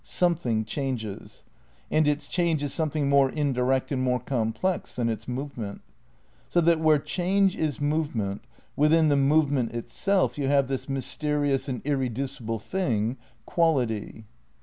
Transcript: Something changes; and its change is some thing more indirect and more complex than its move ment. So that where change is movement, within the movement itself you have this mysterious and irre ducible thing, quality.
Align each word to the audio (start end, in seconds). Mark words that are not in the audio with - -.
Something 0.03 0.65
changes; 0.65 1.43
and 1.91 2.07
its 2.07 2.27
change 2.27 2.63
is 2.63 2.73
some 2.73 2.89
thing 2.89 3.07
more 3.07 3.29
indirect 3.29 3.91
and 3.91 4.01
more 4.01 4.19
complex 4.19 4.95
than 4.95 5.09
its 5.09 5.27
move 5.27 5.59
ment. 5.59 5.81
So 6.49 6.59
that 6.59 6.79
where 6.79 6.97
change 6.97 7.55
is 7.55 7.79
movement, 7.79 8.41
within 8.75 9.09
the 9.09 9.15
movement 9.15 9.73
itself 9.73 10.39
you 10.39 10.47
have 10.47 10.67
this 10.67 10.89
mysterious 10.89 11.69
and 11.69 11.83
irre 11.83 12.11
ducible 12.11 12.59
thing, 12.59 13.17
quality. 13.45 14.25